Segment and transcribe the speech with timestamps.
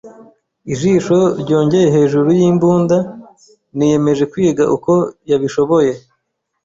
[0.73, 2.97] ijisho ryongeye hejuru yimbunda,
[3.77, 4.91] niyemeje kwiga uko
[5.29, 5.91] yabishoboye